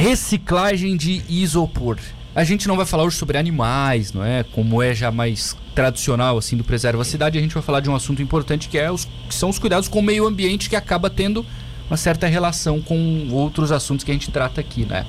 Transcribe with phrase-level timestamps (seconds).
[0.00, 1.98] Reciclagem de isopor.
[2.34, 4.42] A gente não vai falar hoje sobre animais, não é?
[4.42, 7.90] Como é já mais tradicional assim do Preserva a Cidade, a gente vai falar de
[7.90, 10.74] um assunto importante que, é os, que são os cuidados com o meio ambiente que
[10.74, 11.44] acaba tendo
[11.86, 15.04] uma certa relação com outros assuntos que a gente trata aqui, né?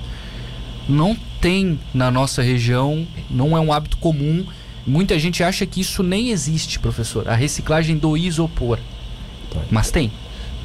[0.90, 4.46] Não tem na nossa região, não é um hábito comum.
[4.85, 7.29] Muita gente acha que isso nem existe, professor.
[7.29, 8.78] A reciclagem do isopor.
[9.71, 10.12] Mas tem.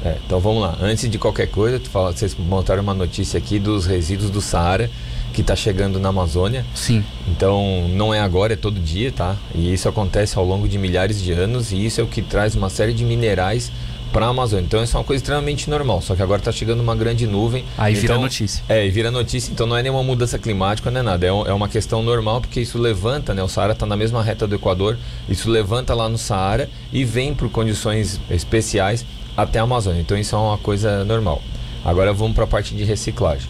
[0.03, 0.77] É, então vamos lá.
[0.81, 4.89] Antes de qualquer coisa, fala, vocês montaram uma notícia aqui dos resíduos do Saara
[5.33, 6.65] que está chegando na Amazônia.
[6.73, 7.03] Sim.
[7.27, 9.35] Então não é agora, é todo dia, tá?
[9.53, 12.55] E isso acontece ao longo de milhares de anos e isso é o que traz
[12.55, 13.71] uma série de minerais
[14.11, 14.65] para a Amazônia.
[14.65, 16.01] Então isso é uma coisa extremamente normal.
[16.01, 17.63] Só que agora está chegando uma grande nuvem.
[17.77, 18.63] Aí então, vira notícia.
[18.67, 19.51] É, e vira notícia.
[19.51, 21.25] Então não é nenhuma mudança climática, não é nada.
[21.25, 23.43] É, é uma questão normal porque isso levanta, né?
[23.43, 24.97] O Saara está na mesma reta do Equador.
[25.29, 29.05] Isso levanta lá no Saara e vem por condições especiais
[29.37, 30.01] até a Amazônia.
[30.01, 31.41] Então isso é uma coisa normal.
[31.85, 33.47] Agora vamos para a parte de reciclagem.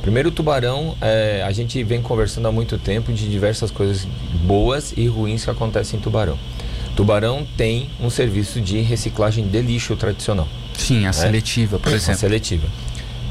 [0.00, 4.06] Primeiro, o tubarão, é, a gente vem conversando há muito tempo de diversas coisas
[4.44, 6.38] boas e ruins que acontecem em tubarão.
[6.94, 10.48] Tubarão tem um serviço de reciclagem de lixo tradicional.
[10.78, 11.12] Sim, a né?
[11.12, 12.14] seletiva, por exemplo.
[12.14, 12.66] A seletiva.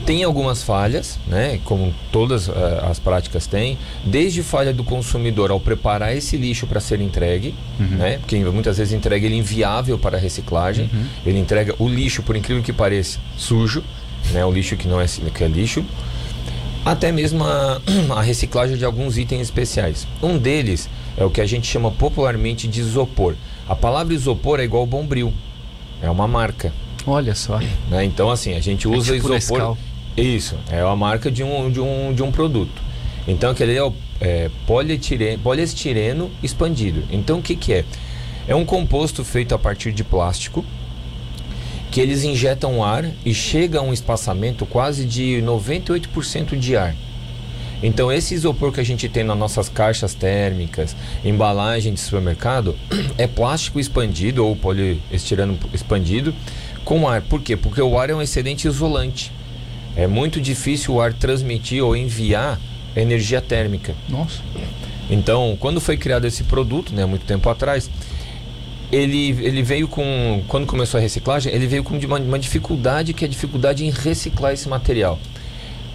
[0.05, 2.53] Tem algumas falhas, né, como todas uh,
[2.83, 3.75] as práticas têm,
[4.05, 7.97] desde falha do consumidor ao preparar esse lixo para ser entregue, uhum.
[7.97, 11.05] né, porque muitas vezes entrega ele inviável para reciclagem, uhum.
[11.25, 13.83] ele entrega o lixo, por incrível que pareça, sujo,
[14.31, 15.83] né, o lixo que não é, que é lixo,
[16.85, 17.81] até mesmo a,
[18.15, 20.07] a, reciclagem de alguns itens especiais.
[20.21, 23.33] Um deles é o que a gente chama popularmente de isopor.
[23.67, 25.33] A palavra isopor é igual bombril,
[25.99, 26.71] é uma marca.
[27.07, 27.59] Olha só.
[27.89, 28.03] Né?
[28.03, 29.77] Então, assim, a gente usa é tipo isopor.
[30.17, 32.81] Isso, é a marca de um, de um, de um produto.
[33.27, 37.03] Então, aquele é o é, polietileno, poliestireno expandido.
[37.11, 37.85] Então, o que, que é?
[38.47, 40.63] É um composto feito a partir de plástico
[41.91, 46.94] que eles injetam ar e chega a um espaçamento quase de 98% de ar.
[47.81, 52.75] Então esse isopor que a gente tem nas nossas caixas térmicas, embalagem de supermercado,
[53.17, 56.34] é plástico expandido ou poliestireno expandido
[56.84, 57.22] com ar.
[57.22, 57.56] Por quê?
[57.56, 59.31] Porque o ar é um excelente isolante.
[59.95, 62.59] É muito difícil o ar transmitir ou enviar
[62.95, 63.95] energia térmica.
[64.09, 64.41] Nossa.
[65.09, 67.89] Então, quando foi criado esse produto, né, muito tempo atrás,
[68.91, 70.44] ele, ele veio com.
[70.47, 73.89] Quando começou a reciclagem, ele veio com uma, uma dificuldade que é a dificuldade em
[73.89, 75.19] reciclar esse material.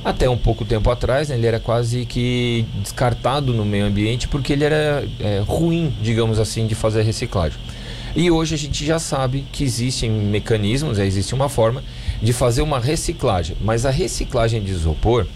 [0.02, 4.54] Até um pouco tempo atrás, né, ele era quase que descartado no meio ambiente porque
[4.54, 7.58] ele era é, ruim, digamos assim, de fazer a reciclagem.
[8.16, 11.84] E hoje a gente já sabe que existem mecanismos, é, existe uma forma
[12.22, 13.56] de fazer uma reciclagem.
[13.60, 15.26] Mas a reciclagem de isopor,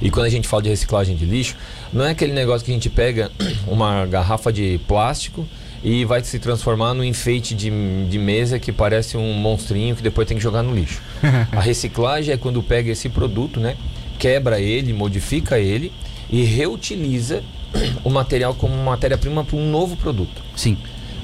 [0.00, 1.56] e quando a gente fala de reciclagem de lixo,
[1.92, 3.30] não é aquele negócio que a gente pega
[3.66, 5.46] uma garrafa de plástico
[5.82, 7.70] e vai se transformar num enfeite de,
[8.08, 11.00] de mesa que parece um monstrinho que depois tem que jogar no lixo.
[11.52, 13.76] a reciclagem é quando pega esse produto, né,
[14.18, 15.92] quebra ele, modifica ele
[16.30, 17.42] e reutiliza
[18.02, 20.42] o material como matéria-prima para um novo produto.
[20.56, 20.78] Sim.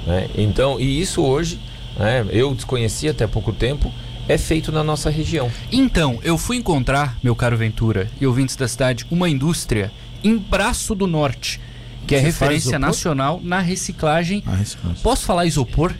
[0.07, 0.29] Né?
[0.37, 1.59] Então, e isso hoje,
[1.99, 3.91] né, eu desconhecia até pouco tempo,
[4.31, 5.51] é feito na nossa região.
[5.73, 9.91] Então, eu fui encontrar, meu caro Ventura e ouvintes da cidade, uma indústria
[10.23, 11.61] em Braço do Norte
[12.07, 14.43] que é referência nacional na reciclagem.
[14.47, 15.03] reciclagem.
[15.03, 15.95] Posso falar isopor?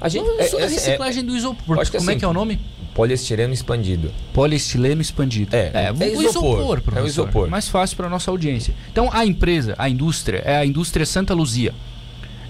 [0.00, 1.76] A gente, é, é, reciclagem é, do isopor.
[1.76, 2.60] Como assim, é que é o nome?
[2.94, 4.12] Poliestireno expandido.
[4.32, 5.54] Poliestileno expandido.
[5.54, 6.98] É, é, é o isopor, professor.
[6.98, 7.48] É o isopor.
[7.48, 8.74] Mais fácil para nossa audiência.
[8.90, 11.72] Então, a empresa, a indústria, é a indústria Santa Luzia.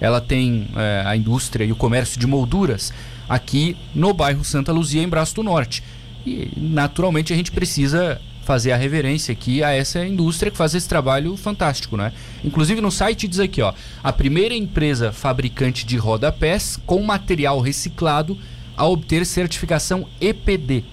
[0.01, 2.91] Ela tem é, a indústria e o comércio de molduras
[3.33, 5.83] aqui no bairro Santa Luzia, em Braço do Norte.
[6.25, 10.87] E, naturalmente, a gente precisa fazer a reverência aqui a essa indústria que faz esse
[10.87, 12.11] trabalho fantástico, né?
[12.43, 13.73] Inclusive no site diz aqui, ó,
[14.03, 18.37] a primeira empresa fabricante de rodapés com material reciclado
[18.75, 20.83] a obter certificação EPD.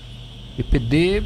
[0.59, 1.23] EPD,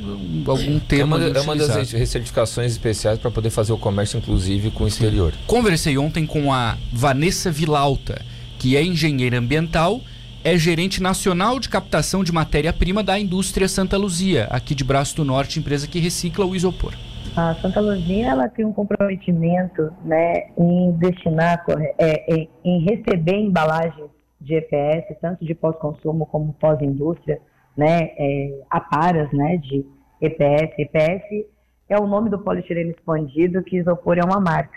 [0.47, 1.17] algum termo.
[1.17, 4.89] É uma, é uma das certificações especiais para poder fazer o comércio, inclusive, com o
[4.89, 5.35] exterior.
[5.47, 8.25] Conversei ontem com a Vanessa Vilauta,
[8.59, 10.01] que é engenheira ambiental
[10.45, 15.25] é gerente nacional de captação de matéria-prima da indústria Santa Luzia, aqui de Braço do
[15.25, 16.93] Norte, empresa que recicla o isopor.
[17.35, 21.65] A Santa Luzia ela tem um comprometimento né, em destinar,
[21.99, 27.41] é, em receber embalagens de EPS, tanto de pós-consumo como pós-indústria,
[27.75, 29.87] né, é, aparas né, de
[30.21, 30.79] EPS.
[30.79, 31.47] EPS
[31.89, 34.77] é o nome do poliestireno expandido, que isopor é uma marca.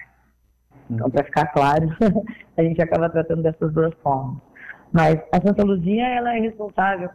[0.90, 1.90] Então, para ficar claro,
[2.56, 4.47] a gente acaba tratando dessas duas formas.
[4.98, 7.12] Mas a Santa Luzia ela é responsável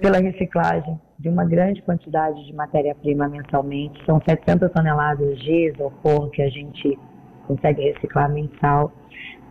[0.00, 4.02] pela reciclagem de uma grande quantidade de matéria-prima mensalmente.
[4.06, 6.98] São 700 toneladas de isopor que a gente
[7.46, 8.90] consegue reciclar mensal.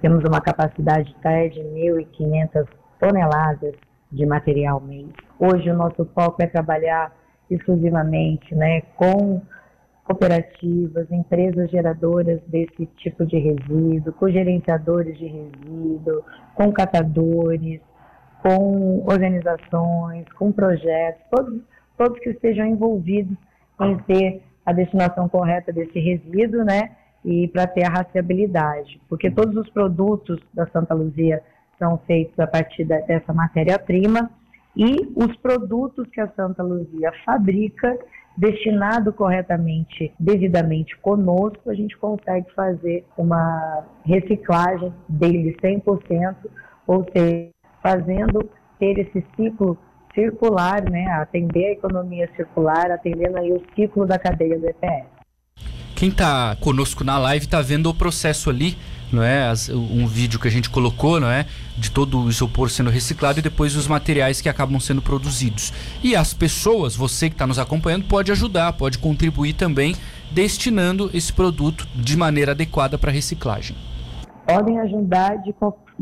[0.01, 2.65] Temos uma capacidade até de 1.500
[2.99, 3.75] toneladas
[4.11, 5.11] de material mês.
[5.39, 7.15] Hoje o nosso foco é trabalhar
[7.47, 9.39] exclusivamente né, com
[10.03, 16.23] cooperativas, empresas geradoras desse tipo de resíduo, com gerenciadores de resíduo,
[16.55, 17.79] com catadores,
[18.41, 21.61] com organizações, com projetos, todos,
[21.97, 23.37] todos que estejam envolvidos
[23.81, 26.91] em ter a destinação correta desse resíduo, né?
[27.23, 31.41] E para ter a rastreabilidade, porque todos os produtos da Santa Luzia
[31.77, 34.29] são feitos a partir dessa matéria-prima
[34.75, 37.97] e os produtos que a Santa Luzia fabrica,
[38.37, 46.35] destinado corretamente, devidamente conosco, a gente consegue fazer uma reciclagem dele 100%,
[46.87, 47.49] ou seja,
[47.81, 48.49] fazendo
[48.79, 49.77] ter esse ciclo
[50.13, 55.05] circular, né, atender a economia circular, atendendo aí o ciclo da cadeia do EPS.
[55.95, 58.75] Quem está conosco na live está vendo o processo ali,
[59.13, 59.47] não é?
[59.47, 61.45] As, um vídeo que a gente colocou, não é?
[61.77, 65.73] De todo o isopor sendo reciclado e depois os materiais que acabam sendo produzidos.
[66.03, 69.95] E as pessoas, você que está nos acompanhando, pode ajudar, pode contribuir também
[70.31, 73.75] destinando esse produto de maneira adequada para reciclagem.
[74.45, 75.53] Podem ajudar de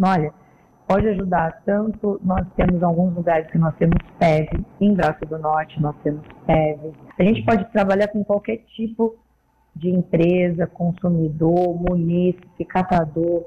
[0.01, 0.33] olha,
[0.87, 5.79] pode ajudar tanto, nós temos alguns lugares que nós temos PEV, em Braço do Norte
[5.81, 6.93] nós temos PEV.
[7.19, 9.15] A gente pode trabalhar com qualquer tipo
[9.79, 13.45] de empresa, consumidor, munícipe, catador.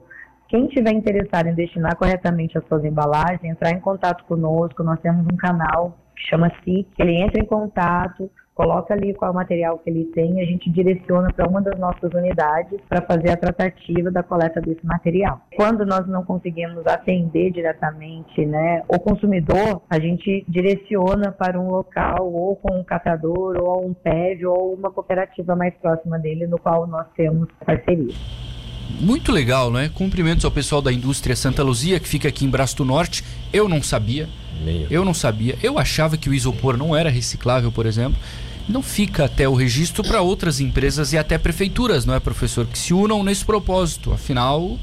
[0.48, 5.26] Quem tiver interessado em destinar corretamente as suas embalagens, entrar em contato conosco, nós temos
[5.26, 9.90] um canal que chama SIC, ele entra em contato, coloca ali qual é material que
[9.90, 14.22] ele tem a gente direciona para uma das nossas unidades para fazer a tratativa da
[14.22, 15.40] coleta desse material.
[15.56, 22.32] Quando nós não conseguimos atender diretamente né, o consumidor, a gente direciona para um local
[22.32, 26.86] ou com um catador ou um PEV ou uma cooperativa mais próxima dele no qual
[26.86, 28.14] nós temos parceria.
[29.00, 29.90] Muito legal, né?
[29.94, 33.24] Cumprimentos ao pessoal da indústria Santa Luzia, que fica aqui em Braço do Norte.
[33.52, 34.28] Eu não sabia.
[34.64, 34.86] Meio.
[34.90, 35.58] Eu não sabia.
[35.62, 38.18] Eu achava que o isopor não era reciclável, por exemplo.
[38.68, 42.66] Não fica até o registro para outras empresas e até prefeituras, não é, professor?
[42.66, 44.12] Que se unam nesse propósito.
[44.12, 44.78] Afinal,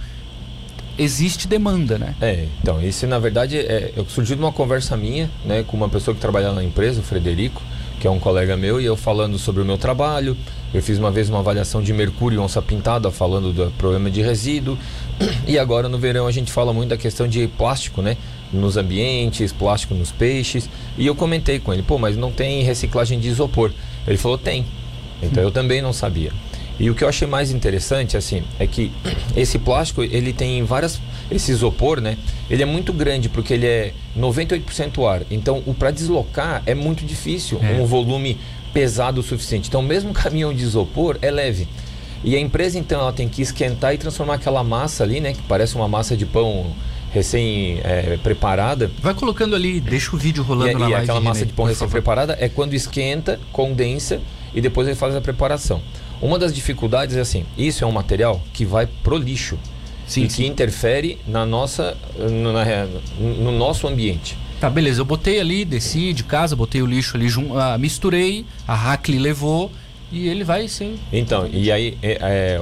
[0.97, 2.13] existe demanda, né?
[2.19, 6.13] É, então, isso na verdade é, surgiu de uma conversa minha, né, com uma pessoa
[6.13, 7.61] que trabalha na empresa, o Frederico,
[7.99, 10.35] que é um colega meu, e eu falando sobre o meu trabalho.
[10.73, 14.21] Eu fiz uma vez uma avaliação de mercúrio e onça pintada, falando do problema de
[14.21, 14.77] resíduo.
[15.47, 18.15] E agora no verão a gente fala muito da questão de plástico, né?
[18.51, 20.69] Nos ambientes, plástico nos peixes.
[20.97, 23.71] E eu comentei com ele, pô, mas não tem reciclagem de isopor.
[24.07, 24.65] Ele falou, tem.
[25.21, 26.31] Então eu também não sabia.
[26.79, 28.91] E o que eu achei mais interessante, assim, é que
[29.35, 30.99] esse plástico, ele tem várias...
[31.29, 32.17] Esse isopor, né?
[32.49, 35.21] Ele é muito grande porque ele é 98% ar.
[35.29, 37.79] Então, o para deslocar é muito difícil, é.
[37.79, 38.39] um volume
[38.73, 39.67] pesado o suficiente.
[39.67, 41.67] Então, mesmo caminhão de isopor é leve.
[42.23, 45.33] E a empresa, então, ela tem que esquentar e transformar aquela massa ali, né?
[45.33, 46.73] Que parece uma massa de pão
[47.11, 48.89] recém é, preparada.
[49.01, 51.03] Vai colocando ali, deixa o vídeo rolando e, na e live.
[51.03, 54.21] aquela massa de pão recém preparada é quando esquenta, condensa
[54.53, 55.81] e depois ele faz a preparação.
[56.21, 59.57] Uma das dificuldades é assim, isso é um material que vai pro lixo
[60.05, 60.43] sim, e sim.
[60.43, 62.65] que interfere na nossa, no, na,
[63.19, 64.37] no nosso ambiente.
[64.59, 64.99] Tá, beleza.
[64.99, 69.71] Eu botei ali, desci de casa, botei o lixo ali, uh, misturei, a Hackley levou
[70.11, 70.97] e ele vai sim.
[71.13, 72.61] Então, e aí é, é,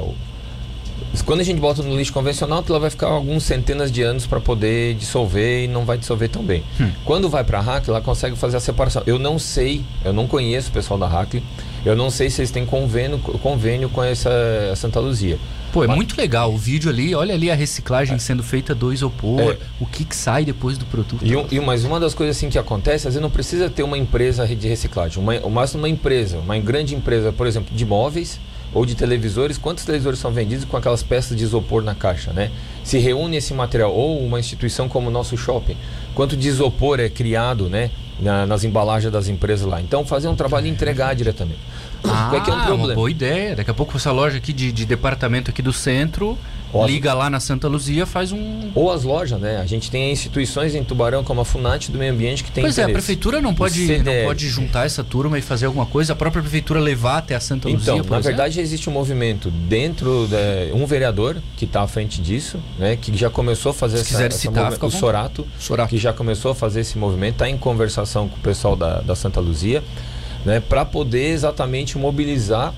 [1.25, 4.39] quando a gente bota no lixo convencional, ela vai ficar alguns centenas de anos para
[4.39, 6.63] poder dissolver e não vai dissolver tão bem.
[6.79, 6.89] Hum.
[7.03, 9.03] Quando vai para a Hackley, ela consegue fazer a separação.
[9.05, 11.43] Eu não sei, eu não conheço o pessoal da Hackley,
[11.85, 14.29] eu não sei se eles têm convênio, convênio com essa
[14.75, 15.37] Santa Luzia.
[15.71, 15.95] Pô, é Mas...
[15.95, 17.13] muito legal o vídeo ali.
[17.13, 18.19] Olha ali a reciclagem é.
[18.19, 19.57] sendo feita do isopor, é.
[19.79, 21.25] o que, que, sai depois do produto.
[21.25, 23.83] E, um, e mas uma das coisas assim que acontece, às vezes não precisa ter
[23.83, 28.39] uma empresa de reciclagem, uma, mas uma empresa, uma grande empresa, por exemplo, de móveis
[28.73, 32.51] ou de televisores, quantos televisores são vendidos com aquelas peças de isopor na caixa, né?
[32.83, 35.77] Se reúne esse material ou uma instituição como o nosso shopping,
[36.13, 39.81] quanto de isopor é criado, né, na, nas embalagens das empresas lá.
[39.81, 41.59] Então fazer um trabalho e entregar diretamente.
[42.03, 42.85] Ah, é que é um problema.
[42.85, 43.55] uma boa ideia.
[43.55, 46.37] Daqui a pouco essa loja aqui de, de departamento aqui do centro
[46.85, 48.71] liga lá na Santa Luzia, faz um.
[48.75, 49.57] Ou as lojas, né?
[49.57, 52.63] A gente tem instituições em Tubarão, como a Funat do Meio Ambiente, que tem.
[52.63, 52.91] Pois interesse.
[52.91, 56.15] é, a prefeitura não pode, não pode juntar essa turma e fazer alguma coisa, a
[56.15, 57.93] própria prefeitura levar até a Santa Luzia.
[57.93, 62.59] Então, na verdade, existe um movimento dentro de um vereador que está à frente disso,
[62.77, 62.97] né?
[62.97, 66.51] Que já começou a fazer Se essa, essa citar, o Sorato, Sorato, que já começou
[66.51, 69.83] a fazer esse movimento, está em conversação com o pessoal da, da Santa Luzia,
[70.45, 70.59] né?
[70.59, 72.73] Para poder exatamente mobilizar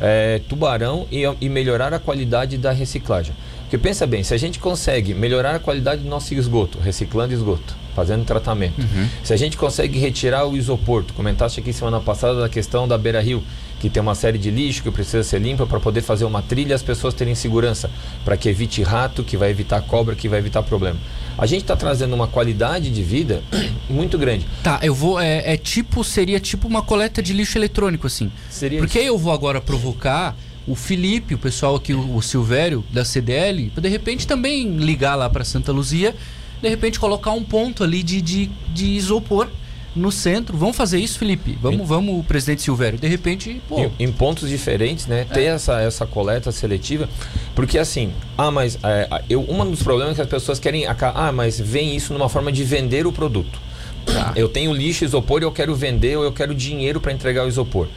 [0.00, 3.34] é, Tubarão e, e melhorar a qualidade da reciclagem.
[3.62, 7.74] Porque pensa bem, se a gente consegue melhorar a qualidade do nosso esgoto, reciclando esgoto,
[7.94, 9.08] fazendo tratamento, uhum.
[9.22, 12.98] se a gente consegue retirar o isopor, tu comentaste aqui semana passada da questão da
[12.98, 13.42] Beira Rio,
[13.84, 16.70] que tem uma série de lixo que precisa ser limpa para poder fazer uma trilha
[16.70, 17.90] e as pessoas terem segurança,
[18.24, 20.98] para que evite rato, que vai evitar cobra, que vai evitar problema.
[21.36, 23.42] A gente está trazendo uma qualidade de vida
[23.90, 24.46] muito grande.
[24.62, 25.20] Tá, eu vou.
[25.20, 28.32] É, é, tipo, seria tipo uma coleta de lixo eletrônico, assim.
[28.48, 29.08] Seria Porque isso.
[29.08, 30.34] eu vou agora provocar
[30.66, 35.28] o Felipe, o pessoal aqui, o, o Silvério, da CDL, de repente também ligar lá
[35.28, 36.14] para Santa Luzia,
[36.62, 39.50] de repente colocar um ponto ali de, de, de isopor
[39.94, 40.56] no centro.
[40.56, 41.58] Vamos fazer isso, Felipe?
[41.60, 42.98] Vamos, vamos, presidente Silvério.
[42.98, 43.78] De repente, pô.
[43.78, 45.20] Em, em pontos diferentes, né?
[45.22, 45.24] É.
[45.24, 47.08] Ter essa, essa coleta seletiva.
[47.54, 50.84] Porque assim, ah, mas é, eu, um dos problemas é que as pessoas querem.
[50.86, 53.58] Ah, mas vem isso numa forma de vender o produto.
[54.04, 54.32] Tá.
[54.36, 57.48] Eu tenho lixo, isopor e eu quero vender ou eu quero dinheiro para entregar o
[57.48, 57.88] isopor.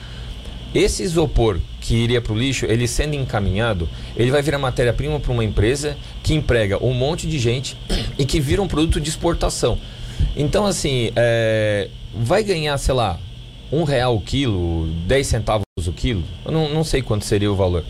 [0.74, 5.32] Esse isopor que iria para o lixo, ele sendo encaminhado, ele vai virar matéria-prima para
[5.32, 7.78] uma empresa que emprega um monte de gente
[8.18, 9.80] e que vira um produto de exportação.
[10.36, 13.20] Então, assim, é, vai ganhar, sei lá,
[13.72, 17.56] um real o quilo, 10 centavos o quilo, eu não, não sei quanto seria o
[17.56, 17.84] valor.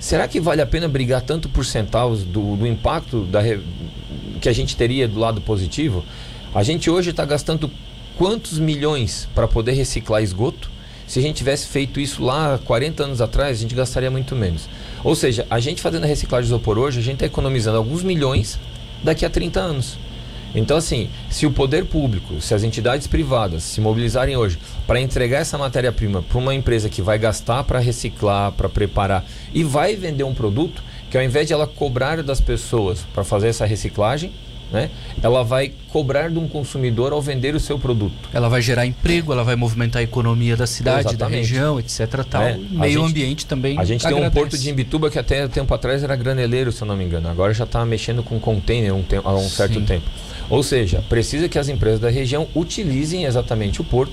[0.00, 3.40] Será que vale a pena brigar tanto por centavos do, do impacto da,
[4.40, 6.04] que a gente teria do lado positivo?
[6.52, 7.70] A gente hoje está gastando
[8.18, 10.70] quantos milhões para poder reciclar esgoto?
[11.06, 14.68] Se a gente tivesse feito isso lá 40 anos atrás, a gente gastaria muito menos.
[15.04, 18.02] Ou seja, a gente fazendo a reciclagem de isopor hoje, a gente está economizando alguns
[18.02, 18.58] milhões
[19.04, 19.98] daqui a 30 anos.
[20.54, 25.38] Então, assim, se o poder público, se as entidades privadas se mobilizarem hoje para entregar
[25.38, 30.24] essa matéria-prima para uma empresa que vai gastar para reciclar, para preparar e vai vender
[30.24, 34.32] um produto, que ao invés de ela cobrar das pessoas para fazer essa reciclagem,
[34.72, 34.90] né,
[35.22, 38.30] ela vai cobrar de um consumidor ao vender o seu produto.
[38.32, 41.18] Ela vai gerar emprego, ela vai movimentar a economia da cidade, Exatamente.
[41.18, 42.24] da região, etc.
[42.28, 42.42] Tal.
[42.42, 43.78] É, meio gente, ambiente também.
[43.78, 44.30] A gente agradece.
[44.30, 47.04] tem um porto de Imbituba que até tempo atrás era graneleiro, se eu não me
[47.04, 47.28] engano.
[47.28, 50.06] Agora já está mexendo com container um há um certo tempo.
[50.52, 54.12] Ou seja, precisa que as empresas da região utilizem exatamente o porto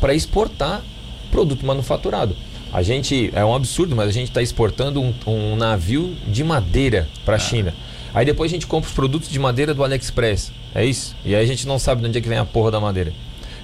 [0.00, 0.82] para exportar
[1.30, 2.36] produto manufaturado.
[2.72, 7.08] A gente, é um absurdo, mas a gente está exportando um, um, navio de madeira
[7.24, 7.38] para a ah.
[7.38, 7.72] China.
[8.12, 10.50] Aí depois a gente compra os produtos de madeira do AliExpress.
[10.74, 11.14] É isso?
[11.24, 13.12] E aí a gente não sabe de onde é que vem a porra da madeira.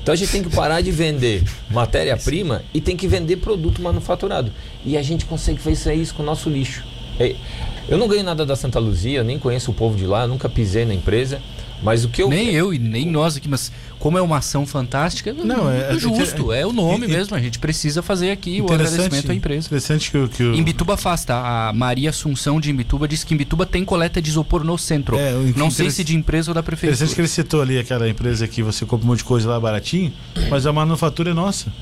[0.00, 4.52] Então a gente tem que parar de vender matéria-prima e tem que vender produto manufaturado.
[4.87, 6.85] E a gente consegue fazer isso com o nosso lixo.
[7.19, 7.35] É,
[7.88, 10.85] eu não ganho nada da Santa Luzia, nem conheço o povo de lá, nunca pisei
[10.85, 11.43] na empresa.
[11.82, 12.28] Mas o que eu.
[12.28, 15.98] Nem eu e nem nós aqui, mas como é uma ação fantástica, não, é, é
[15.98, 17.36] justo, é, é o nome mesmo.
[17.36, 19.66] A gente precisa fazer aqui o agradecimento à empresa.
[19.66, 20.54] Interessante que, que o.
[20.54, 21.68] Imbituba faz, tá?
[21.68, 25.16] A Maria Assunção de Imbituba disse que Imbituba tem coleta de isopor no centro.
[25.16, 26.94] É, não sei se de empresa ou da prefeitura.
[26.94, 29.58] Interessante que ele citou ali aquela empresa que você compra um monte de coisa lá
[29.58, 30.12] baratinho,
[30.48, 31.72] mas a manufatura é nossa.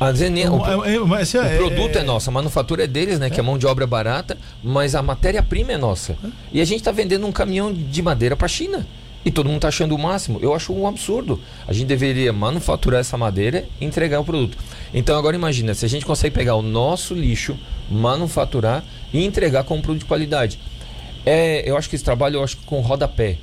[0.00, 3.28] A Zenem, o, é, é, é, produto é, é, nosso, a manufatura é deles, né?
[3.28, 6.16] Que a mão de obra é barata, mas a matéria-prima é nossa.
[6.52, 8.86] E a gente está vendendo um caminhão de madeira para a China.
[9.24, 10.38] E todo mundo está achando o máximo.
[10.40, 11.40] Eu acho um absurdo.
[11.66, 14.56] A gente deveria manufaturar essa madeira e entregar o produto.
[14.94, 17.58] Então agora imagina, se a gente consegue pegar o nosso lixo,
[17.90, 20.58] manufaturar e entregar como produto de qualidade.
[21.26, 23.36] É, eu acho que esse trabalho eu acho que com rodapé.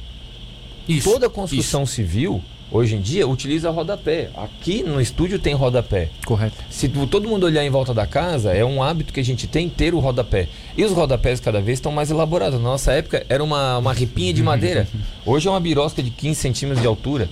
[0.88, 1.94] Isso, Toda construção isso.
[1.94, 4.30] civil hoje em dia utiliza rodapé.
[4.36, 6.10] Aqui no estúdio tem rodapé.
[6.26, 6.56] Correto.
[6.70, 9.70] Se todo mundo olhar em volta da casa, é um hábito que a gente tem
[9.70, 10.48] ter o rodapé.
[10.78, 12.60] E os rodapés cada vez estão mais elaborados.
[12.60, 14.88] Na nossa época era uma, uma ripinha de madeira.
[15.26, 17.30] Hoje é uma birosca de 15 centímetros de altura.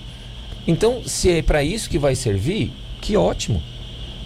[0.66, 3.62] Então, se é para isso que vai servir, que ótimo.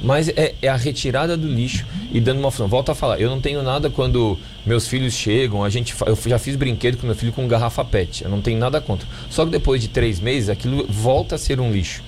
[0.00, 2.68] Mas é, é, a retirada do lixo e dando uma função.
[2.68, 6.38] Volto a falar, eu não tenho nada quando meus filhos chegam, a gente, eu já
[6.38, 8.24] fiz brinquedo com meu filho com garrafa PET.
[8.24, 9.08] Eu não tenho nada contra.
[9.28, 12.02] Só que depois de três meses, aquilo volta a ser um lixo.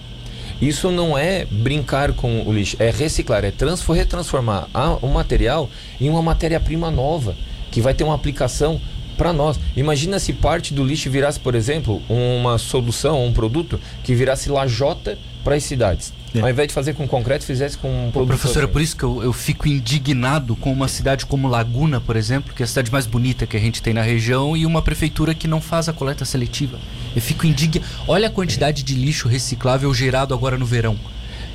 [0.60, 3.52] Isso não é brincar com o lixo, é reciclar, é
[3.94, 4.68] retransformar
[5.00, 7.34] o material em uma matéria-prima nova,
[7.70, 8.78] que vai ter uma aplicação
[9.16, 9.58] para nós.
[9.74, 15.18] Imagina se parte do lixo virasse, por exemplo, uma solução, um produto que virasse lajota
[15.42, 16.12] para as cidades.
[16.34, 16.40] É.
[16.40, 18.38] Ao invés de fazer com concreto, fizesse com um produto.
[18.38, 22.16] Professor, é por isso que eu, eu fico indignado com uma cidade como Laguna, por
[22.16, 24.80] exemplo, que é a cidade mais bonita que a gente tem na região, e uma
[24.80, 26.78] prefeitura que não faz a coleta seletiva.
[27.14, 27.90] Eu fico indignado.
[28.06, 30.96] Olha a quantidade de lixo reciclável gerado agora no verão.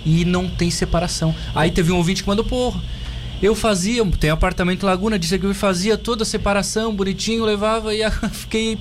[0.06, 1.34] E não tem separação.
[1.54, 2.82] Aí teve um ouvinte que mandou, porra.
[3.42, 7.94] Eu fazia, tem apartamento em Laguna, disse que eu fazia toda a separação, bonitinho, levava
[7.94, 8.00] e
[8.32, 8.78] fiquei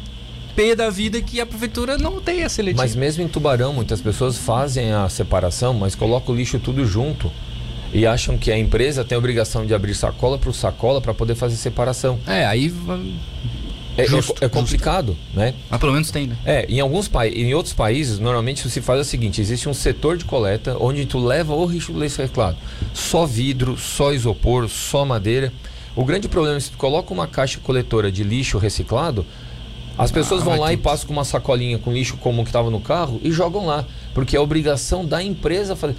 [0.54, 2.82] pé da vida que a prefeitura não tem a seletiva.
[2.82, 7.30] Mas mesmo em Tubarão, muitas pessoas fazem a separação, mas colocam o lixo tudo junto
[7.92, 11.34] e acham que a empresa tem a obrigação de abrir sacola por sacola para poder
[11.34, 12.18] fazer separação.
[12.26, 12.72] É, aí
[13.96, 15.38] é, justo, é, é, complicado, justo.
[15.38, 15.54] né?
[15.70, 16.36] Mas pelo menos tem, né?
[16.44, 20.16] É, em alguns países, em outros países, normalmente se faz o seguinte: existe um setor
[20.16, 22.56] de coleta onde tu leva o lixo reciclado,
[22.92, 25.52] só vidro, só isopor, só madeira.
[25.94, 29.24] O grande problema é se tu coloca uma caixa coletora de lixo reciclado,
[29.96, 32.70] as pessoas ah, vão lá e passam com uma sacolinha com lixo comum que estava
[32.70, 35.96] no carro e jogam lá, porque é obrigação da empresa fazer.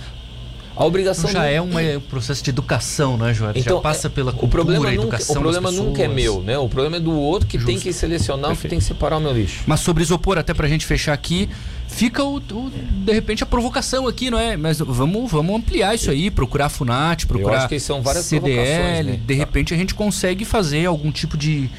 [0.75, 1.69] A obrigação já é um
[2.09, 3.51] processo de educação, né, João?
[3.55, 6.57] Então, já passa pela cultura, o problema nunca, educação O problema nunca é meu, né?
[6.57, 7.67] O problema é do outro que Justo.
[7.67, 8.61] tem que selecionar, Perfeito.
[8.61, 9.63] que tem que separar o meu lixo.
[9.65, 11.49] Mas sobre isopor, até pra gente fechar aqui,
[11.87, 12.71] fica o, o,
[13.05, 14.57] de repente a provocação aqui, não é?
[14.57, 18.25] Mas vamos, vamos ampliar isso aí, procurar a FUNAT, procurar Eu acho que são várias
[18.25, 19.19] CDL, né?
[19.25, 21.69] de repente a gente consegue fazer algum tipo de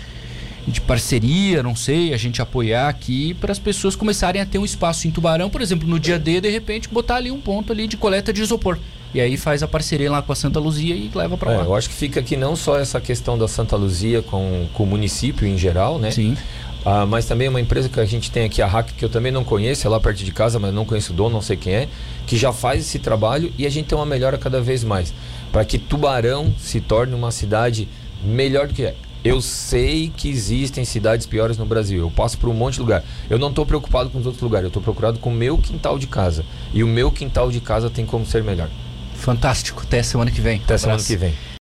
[0.67, 4.65] de parceria, não sei, a gente apoiar aqui para as pessoas começarem a ter um
[4.65, 7.87] espaço em Tubarão, por exemplo, no dia D, de repente, botar ali um ponto ali
[7.87, 8.79] de coleta de isopor.
[9.15, 11.65] E aí faz a parceria lá com a Santa Luzia e leva para é, lá.
[11.65, 14.87] Eu acho que fica aqui não só essa questão da Santa Luzia com, com o
[14.87, 16.11] município em geral, né?
[16.11, 16.37] Sim.
[16.85, 19.33] Ah, mas também uma empresa que a gente tem aqui, a Hack, que eu também
[19.33, 21.75] não conheço, é lá perto de casa, mas não conheço o dono, não sei quem
[21.75, 21.89] é,
[22.27, 25.13] que já faz esse trabalho e a gente tem uma melhora cada vez mais.
[25.51, 27.89] Para que Tubarão se torne uma cidade
[28.23, 28.95] melhor do que é.
[29.27, 32.01] Eu sei que existem cidades piores no Brasil.
[32.01, 33.03] Eu passo por um monte de lugar.
[33.29, 34.65] Eu não estou preocupado com os outros lugares.
[34.65, 36.45] Eu estou preocupado com o meu quintal de casa.
[36.73, 38.69] E o meu quintal de casa tem como ser melhor.
[39.15, 39.83] Fantástico.
[39.83, 40.61] Até semana que vem.
[40.65, 41.35] Até semana que vem.